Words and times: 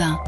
1. 0.00 0.18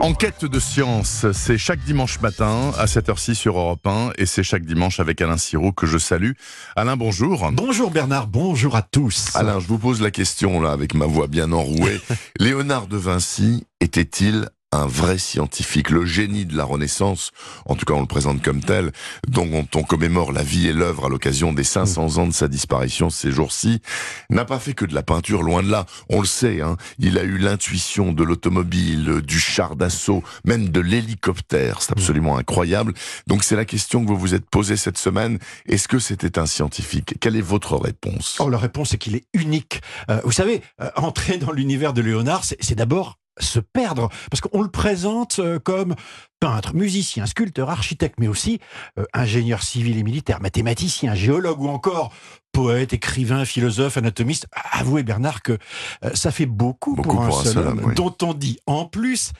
Enquête 0.00 0.44
de 0.44 0.60
science, 0.60 1.26
c'est 1.32 1.58
chaque 1.58 1.80
dimanche 1.80 2.20
matin 2.20 2.70
à 2.78 2.86
7h06 2.86 3.34
sur 3.34 3.58
Europe 3.58 3.86
1 3.86 4.10
et 4.18 4.26
c'est 4.26 4.42
chaque 4.42 4.64
dimanche 4.64 5.00
avec 5.00 5.20
Alain 5.20 5.38
Sirou 5.38 5.72
que 5.72 5.86
je 5.86 5.98
salue. 5.98 6.32
Alain, 6.76 6.96
bonjour. 6.96 7.50
Bonjour 7.52 7.90
Bernard, 7.90 8.26
bonjour 8.26 8.76
à 8.76 8.82
tous. 8.82 9.34
Alain, 9.34 9.58
je 9.58 9.66
vous 9.66 9.78
pose 9.78 10.00
la 10.00 10.10
question 10.10 10.60
là 10.60 10.72
avec 10.72 10.94
ma 10.94 11.06
voix 11.06 11.26
bien 11.26 11.52
enrouée. 11.52 12.00
Léonard 12.38 12.86
de 12.86 12.96
Vinci 12.96 13.66
était-il 13.80 14.48
un 14.76 14.86
vrai 14.86 15.18
scientifique, 15.18 15.90
le 15.90 16.04
génie 16.04 16.46
de 16.46 16.56
la 16.56 16.64
Renaissance, 16.64 17.32
en 17.66 17.74
tout 17.74 17.84
cas 17.84 17.94
on 17.94 18.00
le 18.00 18.06
présente 18.06 18.42
comme 18.42 18.60
tel, 18.60 18.92
dont 19.28 19.66
on 19.74 19.82
commémore 19.82 20.32
la 20.32 20.42
vie 20.42 20.68
et 20.68 20.72
l'œuvre 20.72 21.06
à 21.06 21.08
l'occasion 21.08 21.52
des 21.52 21.64
500 21.64 22.18
ans 22.18 22.26
de 22.26 22.32
sa 22.32 22.48
disparition 22.48 23.10
ces 23.10 23.30
jours-ci, 23.30 23.80
n'a 24.30 24.44
pas 24.44 24.58
fait 24.58 24.74
que 24.74 24.84
de 24.84 24.94
la 24.94 25.02
peinture, 25.02 25.42
loin 25.42 25.62
de 25.62 25.70
là. 25.70 25.86
On 26.08 26.20
le 26.20 26.26
sait, 26.26 26.60
hein, 26.60 26.76
il 26.98 27.18
a 27.18 27.22
eu 27.22 27.38
l'intuition 27.38 28.12
de 28.12 28.22
l'automobile, 28.22 29.22
du 29.22 29.38
char 29.38 29.76
d'assaut, 29.76 30.22
même 30.44 30.68
de 30.68 30.80
l'hélicoptère. 30.80 31.82
C'est 31.82 31.92
absolument 31.92 32.36
incroyable. 32.36 32.94
Donc 33.26 33.44
c'est 33.44 33.56
la 33.56 33.64
question 33.64 34.04
que 34.04 34.10
vous 34.10 34.18
vous 34.18 34.34
êtes 34.34 34.48
posée 34.48 34.76
cette 34.76 34.98
semaine. 34.98 35.38
Est-ce 35.66 35.88
que 35.88 35.98
c'était 35.98 36.38
un 36.38 36.46
scientifique? 36.46 37.14
Quelle 37.20 37.36
est 37.36 37.40
votre 37.40 37.76
réponse? 37.76 38.36
Oh, 38.40 38.48
la 38.48 38.58
réponse 38.58 38.94
est 38.94 38.98
qu'il 38.98 39.16
est 39.16 39.26
unique. 39.32 39.80
Euh, 40.10 40.20
vous 40.24 40.32
savez, 40.32 40.62
euh, 40.80 40.90
entrer 40.96 41.38
dans 41.38 41.52
l'univers 41.52 41.92
de 41.92 42.02
Léonard, 42.02 42.44
c'est 42.44 42.74
d'abord 42.74 43.18
se 43.38 43.58
perdre, 43.58 44.08
parce 44.30 44.40
qu'on 44.40 44.62
le 44.62 44.70
présente 44.70 45.38
euh, 45.38 45.58
comme 45.58 45.94
peintre, 46.40 46.74
musicien, 46.74 47.26
sculpteur, 47.26 47.70
architecte, 47.70 48.16
mais 48.18 48.28
aussi 48.28 48.60
euh, 48.98 49.04
ingénieur 49.12 49.62
civil 49.62 49.98
et 49.98 50.02
militaire, 50.02 50.40
mathématicien, 50.40 51.14
géologue 51.14 51.60
ou 51.60 51.68
encore 51.68 52.12
poète, 52.52 52.92
écrivain, 52.92 53.44
philosophe, 53.44 53.96
anatomiste. 53.96 54.46
Avouez 54.72 55.02
Bernard 55.02 55.42
que 55.42 55.58
euh, 56.04 56.10
ça 56.14 56.30
fait 56.30 56.46
beaucoup, 56.46 56.94
pour, 56.94 57.22
un, 57.22 57.30
seul 57.30 57.66
homme, 57.66 57.94
dont 57.94 58.16
on 58.22 58.32
dit 58.32 58.58
en 58.66 58.86
plus 58.86 59.32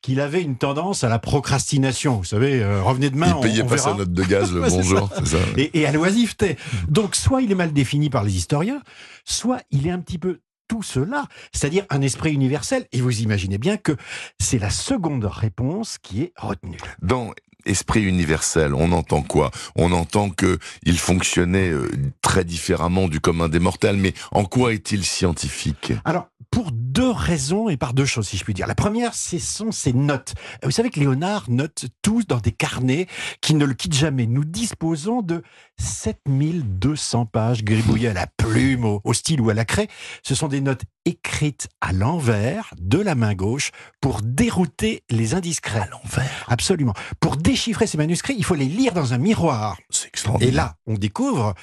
qu'il 0.00 0.20
avait 0.20 0.42
une 0.42 0.56
tendance 0.56 1.02
à 1.02 1.08
la 1.08 1.18
procrastination. 1.18 2.18
Vous 2.18 2.24
savez, 2.24 2.64
revenez 2.64 3.10
demain. 3.10 3.34
Il 3.38 3.48
payait 3.48 3.64
pas 3.64 3.78
sa 3.78 3.94
note 3.94 4.12
de 4.12 4.22
gaz 4.22 4.52
le 4.52 4.60
bonjour. 4.68 5.10
Ça. 5.24 5.38
Et, 5.56 5.80
et 5.80 5.86
à 5.86 5.92
l'oisiveté. 5.92 6.56
Donc, 6.88 7.16
soit 7.16 7.42
il 7.42 7.50
est 7.50 7.56
mal 7.56 7.72
défini 7.72 8.08
par 8.08 8.22
les 8.22 8.36
historiens, 8.36 8.80
soit 9.24 9.60
il 9.72 9.88
est 9.88 9.90
un 9.90 9.98
petit 9.98 10.18
peu 10.18 10.38
tout 10.68 10.82
cela, 10.82 11.26
c'est-à-dire 11.52 11.84
un 11.90 12.02
esprit 12.02 12.32
universel. 12.32 12.86
Et 12.92 13.00
vous 13.00 13.20
imaginez 13.20 13.58
bien 13.58 13.76
que 13.76 13.96
c'est 14.38 14.58
la 14.58 14.70
seconde 14.70 15.24
réponse 15.24 15.98
qui 15.98 16.22
est 16.22 16.32
retenue. 16.36 16.78
Dans 17.02 17.32
esprit 17.64 18.02
universel, 18.02 18.74
on 18.74 18.92
entend 18.92 19.22
quoi? 19.22 19.50
On 19.76 19.92
entend 19.92 20.30
que 20.30 20.58
il 20.84 20.98
fonctionnait 20.98 21.70
euh, 21.70 21.90
très 22.22 22.44
différemment 22.44 23.08
du 23.08 23.20
commun 23.20 23.48
des 23.48 23.58
mortels, 23.58 23.96
mais 23.96 24.14
en 24.32 24.44
quoi 24.44 24.72
est-il 24.72 25.04
scientifique? 25.04 25.92
Alors, 26.04 26.28
pour 26.50 26.72
deux 26.98 27.12
raisons 27.12 27.68
et 27.68 27.76
par 27.76 27.94
deux 27.94 28.06
choses, 28.06 28.26
si 28.26 28.36
je 28.36 28.42
puis 28.42 28.54
dire. 28.54 28.66
La 28.66 28.74
première, 28.74 29.14
ce 29.14 29.38
sont 29.38 29.70
ses 29.70 29.92
notes. 29.92 30.34
Vous 30.64 30.72
savez 30.72 30.90
que 30.90 30.98
Léonard 30.98 31.44
note 31.48 31.86
tous 32.02 32.26
dans 32.26 32.38
des 32.38 32.50
carnets 32.50 33.06
qui 33.40 33.54
ne 33.54 33.64
le 33.64 33.74
quittent 33.74 33.94
jamais. 33.94 34.26
Nous 34.26 34.44
disposons 34.44 35.22
de 35.22 35.44
7200 35.78 37.26
pages 37.26 37.62
gribouillées 37.62 38.08
à 38.08 38.14
la 38.14 38.26
plume, 38.26 38.84
au, 38.84 39.00
au 39.04 39.12
style 39.12 39.40
ou 39.40 39.48
à 39.48 39.54
la 39.54 39.64
craie. 39.64 39.86
Ce 40.24 40.34
sont 40.34 40.48
des 40.48 40.60
notes 40.60 40.82
écrites 41.04 41.68
à 41.80 41.92
l'envers, 41.92 42.74
de 42.80 42.98
la 42.98 43.14
main 43.14 43.34
gauche, 43.34 43.70
pour 44.00 44.20
dérouter 44.20 45.04
les 45.08 45.34
indiscrets. 45.34 45.78
À 45.78 45.86
l'envers 45.86 46.46
Absolument. 46.48 46.94
Pour 47.20 47.36
déchiffrer 47.36 47.86
ces 47.86 47.96
manuscrits, 47.96 48.34
il 48.36 48.44
faut 48.44 48.56
les 48.56 48.64
lire 48.64 48.92
dans 48.92 49.14
un 49.14 49.18
miroir. 49.18 49.78
C'est 49.90 50.08
extraordinaire. 50.08 50.52
Et 50.52 50.56
là, 50.56 50.74
on 50.88 50.94
découvre 50.94 51.54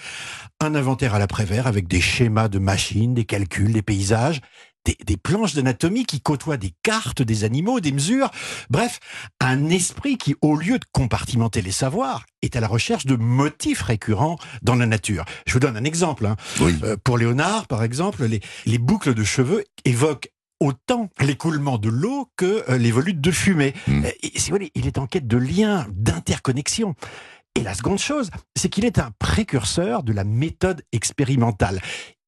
un 0.62 0.76
inventaire 0.76 1.14
à 1.14 1.20
l'après-vert 1.20 1.68
avec 1.68 1.90
des 1.90 2.00
schémas 2.00 2.48
de 2.48 2.60
machines, 2.60 3.14
des 3.14 3.26
calculs, 3.26 3.74
des 3.74 3.82
paysages, 3.82 4.40
des, 4.86 5.18
planches 5.26 5.56
d'anatomie 5.56 6.06
qui 6.06 6.22
côtoient 6.22 6.56
des 6.56 6.72
cartes 6.84 7.24
des 7.24 7.44
animaux, 7.44 7.80
des 7.80 7.92
mesures. 7.92 8.30
Bref, 8.70 9.00
un 9.42 9.70
esprit 9.70 10.20
qui, 10.20 10.36
au 10.42 10.56
lieu 10.56 10.78
de 10.78 10.86
compartimenter 10.92 11.64
les 11.64 11.72
savoirs, 11.72 12.28
est 12.44 12.56
à 12.56 12.60
la 12.60 12.68
recherche 12.68 13.08
de 13.08 13.16
motifs 13.16 13.82
récurrents 13.82 14.38
dans 14.62 14.76
la 14.76 14.86
nature. 14.86 15.26
Je 15.48 15.54
vous 15.54 15.60
donne 15.60 15.78
un 15.78 15.84
exemple. 15.84 16.28
Hein. 16.28 16.36
Euh, 16.62 16.96
pour 17.04 17.18
Léonard, 17.18 17.66
par 17.66 17.84
exemple, 17.84 18.24
les, 18.26 18.78
boucles 18.78 19.16
de 19.16 19.24
cheveux 19.24 19.64
évoquent 19.84 20.30
autant 20.60 21.10
l'écoulement 21.20 21.80
de 21.80 21.90
l'eau 21.90 22.30
que 22.38 22.64
euh, 22.70 22.78
les 22.78 22.92
volutes 22.92 23.20
de 23.20 23.32
fumée. 23.32 23.74
Hmm. 23.88 24.06
Euh, 24.06 24.68
il 24.76 24.86
est 24.86 25.00
en 25.00 25.08
quête 25.08 25.26
de 25.26 25.38
liens, 25.38 25.88
d'interconnexion. 25.90 26.94
Et 27.56 27.64
la 27.64 27.74
seconde 27.74 27.98
chose, 27.98 28.30
c'est 28.56 28.70
qu'il 28.70 28.86
est 28.86 29.00
un 29.00 29.10
précurseur 29.18 30.04
de 30.04 30.14
la 30.14 30.24
méthode 30.24 30.84
expérimentale 30.92 31.82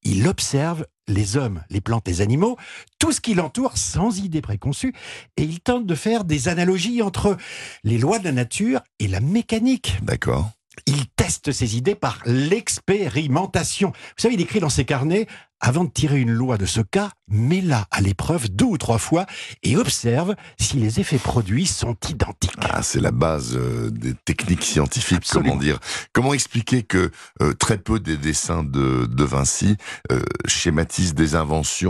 il 0.08 0.28
observe 0.28 0.86
les 1.08 1.36
hommes, 1.36 1.64
les 1.70 1.82
plantes, 1.82 2.08
les 2.08 2.22
animaux, 2.22 2.58
tout 2.98 3.12
ce 3.12 3.22
qui 3.22 3.34
l'entoure 3.34 3.78
sans 3.78 4.20
idée 4.20 4.42
préconçue, 4.42 4.94
et 5.36 5.44
il 5.44 5.60
tente 5.60 5.86
de 5.86 5.96
faire 5.96 6.24
des 6.24 6.48
analogies 6.48 7.02
entre 7.02 7.38
les 7.84 7.98
lois 7.98 8.20
de 8.20 8.24
la 8.24 8.32
nature 8.32 8.82
et 9.00 9.08
la 9.08 9.20
mécanique. 9.20 9.98
D'accord. 10.02 10.50
Il 10.86 11.08
teste 11.08 11.52
ses 11.52 11.76
idées 11.76 11.96
par 11.96 12.22
l'expérimentation. 12.26 13.90
Vous 13.90 14.22
savez, 14.22 14.36
il 14.36 14.42
écrit 14.42 14.60
dans 14.60 14.70
ses 14.70 14.86
carnets 14.86 15.28
avant 15.60 15.84
de 15.84 15.90
tirer 15.90 16.22
une 16.22 16.32
loi 16.32 16.58
de 16.58 16.66
ce 16.66 16.82
cas, 16.82 17.12
mets-la 17.30 17.88
à 17.92 18.02
l'épreuve 18.02 18.50
deux 18.50 18.66
ou 18.66 18.78
trois 18.78 18.98
fois 18.98 19.26
et 19.64 19.76
observe 19.76 20.36
si 20.60 20.78
les 20.78 21.00
effets 21.00 21.18
produits 21.18 21.66
sont 21.66 21.96
identiques. 22.10 22.54
Ah, 22.62 22.82
c'est 22.84 23.02
la 23.02 23.12
base 23.12 23.56
euh, 23.56 23.90
des 23.90 24.14
techniques 24.14 24.64
scientifiques, 24.64 25.24
comment 25.32 25.56
dire. 25.56 25.80
Comment 26.14 26.34
expliquer 26.34 26.84
que 26.84 27.12
euh, 27.42 27.54
très 27.54 27.78
peu 27.78 28.00
des 28.00 28.18
dessins 28.18 28.64
de, 28.64 29.06
de 29.06 29.24
Vinci 29.24 29.78
euh, 30.12 30.22
schématisent 30.46 31.16
des 31.16 31.36
inventions 31.36 31.88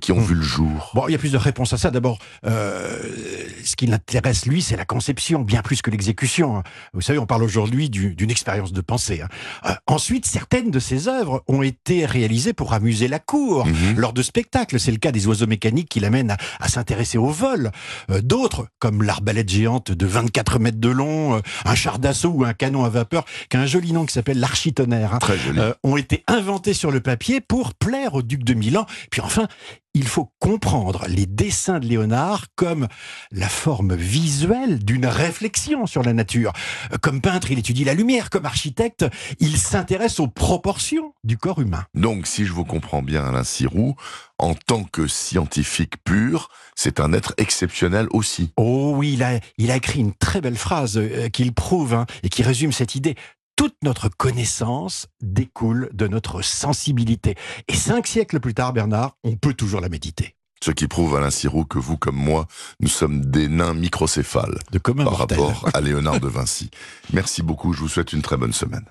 qui 0.00 0.12
ont 0.12 0.20
hmm. 0.20 0.24
vu 0.24 0.34
le 0.34 0.42
jour? 0.42 0.90
Bon, 0.94 1.08
il 1.08 1.12
y 1.12 1.14
a 1.14 1.18
plusieurs 1.18 1.42
réponses 1.42 1.72
à 1.72 1.78
ça. 1.78 1.90
D'abord, 1.90 2.18
ce 2.44 3.76
qui 3.76 3.86
l'intéresse, 3.86 4.46
lui, 4.46 4.62
c'est 4.62 4.76
la 4.76 4.84
conception, 4.84 5.42
bien 5.42 5.62
plus 5.62 5.82
que 5.82 5.90
l'exécution. 5.90 6.62
Vous 6.92 7.00
savez, 7.00 7.18
on 7.18 7.26
parle 7.26 7.42
aujourd'hui 7.42 7.90
d'une 7.90 8.30
expérience 8.30 8.72
de 8.72 8.80
pensée. 8.80 9.22
Hein. 9.22 9.76
ensuite, 9.86 10.26
certaines 10.26 10.70
de 10.70 10.78
ses 10.78 11.08
œuvres 11.08 11.42
ont 11.48 11.62
été 11.62 12.06
réalisées 12.06 12.52
pour 12.52 12.72
amuser 12.72 13.08
la 13.08 13.18
cour, 13.18 13.66
mhm. 13.66 13.96
lors 13.96 14.12
de 14.12 14.22
spectacles. 14.22 14.65
C'est 14.78 14.90
le 14.90 14.98
cas 14.98 15.12
des 15.12 15.26
oiseaux 15.26 15.46
mécaniques 15.46 15.88
qui 15.88 16.00
l'amènent 16.00 16.36
à, 16.60 16.68
s'intéresser 16.68 17.18
au 17.18 17.28
vol. 17.28 17.70
Euh, 18.10 18.20
d'autres, 18.20 18.66
comme 18.78 19.02
l'arbalète 19.02 19.48
géante 19.48 19.92
de 19.92 20.06
24 20.06 20.58
mètres 20.58 20.80
de 20.80 20.88
long, 20.88 21.36
euh, 21.36 21.40
un 21.64 21.74
char 21.74 21.98
d'assaut 21.98 22.30
ou 22.30 22.44
un 22.44 22.52
canon 22.52 22.84
à 22.84 22.88
vapeur, 22.88 23.24
qui 23.50 23.56
a 23.56 23.60
un 23.60 23.66
joli 23.66 23.92
nom 23.92 24.04
qui 24.06 24.12
s'appelle 24.12 24.40
l'architonnerre, 24.40 25.14
hein, 25.14 25.18
euh, 25.56 25.72
ont 25.82 25.96
été 25.96 26.24
inventés 26.26 26.74
sur 26.74 26.90
le 26.90 27.00
papier 27.00 27.40
pour 27.40 27.74
plaire 27.74 28.14
au 28.14 28.22
duc 28.22 28.44
de 28.44 28.54
Milan. 28.54 28.86
Puis 29.10 29.20
enfin, 29.20 29.48
il 29.96 30.06
faut 30.06 30.30
comprendre 30.40 31.06
les 31.08 31.24
dessins 31.24 31.78
de 31.78 31.86
Léonard 31.86 32.48
comme 32.54 32.86
la 33.32 33.48
forme 33.48 33.94
visuelle 33.94 34.84
d'une 34.84 35.06
réflexion 35.06 35.86
sur 35.86 36.02
la 36.02 36.12
nature. 36.12 36.52
Comme 37.00 37.22
peintre, 37.22 37.50
il 37.50 37.58
étudie 37.58 37.82
la 37.82 37.94
lumière. 37.94 38.28
Comme 38.28 38.44
architecte, 38.44 39.06
il 39.40 39.56
s'intéresse 39.56 40.20
aux 40.20 40.28
proportions 40.28 41.14
du 41.24 41.38
corps 41.38 41.62
humain. 41.62 41.84
Donc, 41.94 42.26
si 42.26 42.44
je 42.44 42.52
vous 42.52 42.66
comprends 42.66 43.02
bien, 43.02 43.24
Alain 43.24 43.42
Sirou, 43.42 43.96
en 44.38 44.54
tant 44.54 44.84
que 44.84 45.06
scientifique 45.06 45.94
pur, 46.04 46.50
c'est 46.74 47.00
un 47.00 47.14
être 47.14 47.32
exceptionnel 47.38 48.06
aussi. 48.10 48.52
Oh 48.58 48.92
oui, 48.94 49.14
il 49.14 49.22
a, 49.22 49.40
il 49.56 49.70
a 49.70 49.76
écrit 49.76 50.00
une 50.00 50.12
très 50.12 50.42
belle 50.42 50.58
phrase 50.58 50.98
euh, 50.98 51.30
qu'il 51.30 51.54
prouve 51.54 51.94
hein, 51.94 52.04
et 52.22 52.28
qui 52.28 52.42
résume 52.42 52.72
cette 52.72 52.94
idée 52.94 53.14
toute 53.56 53.76
notre 53.82 54.08
connaissance 54.08 55.06
découle 55.22 55.88
de 55.92 56.06
notre 56.06 56.42
sensibilité. 56.42 57.34
Et 57.68 57.74
cinq 57.74 58.06
siècles 58.06 58.38
plus 58.38 58.54
tard, 58.54 58.72
Bernard, 58.72 59.16
on 59.24 59.36
peut 59.36 59.54
toujours 59.54 59.80
la 59.80 59.88
méditer. 59.88 60.36
Ce 60.62 60.70
qui 60.70 60.88
prouve, 60.88 61.16
Alain 61.16 61.30
Sirou, 61.30 61.64
que 61.64 61.78
vous 61.78 61.96
comme 61.96 62.16
moi, 62.16 62.46
nous 62.80 62.88
sommes 62.88 63.24
des 63.26 63.48
nains 63.48 63.74
microcéphales 63.74 64.58
de 64.72 64.78
par 64.78 65.18
rapport 65.18 65.68
à 65.74 65.80
Léonard 65.80 66.18
de 66.18 66.28
Vinci. 66.28 66.70
Merci 67.12 67.42
beaucoup, 67.42 67.72
je 67.72 67.80
vous 67.80 67.88
souhaite 67.88 68.12
une 68.12 68.22
très 68.22 68.36
bonne 68.36 68.52
semaine. 68.54 68.84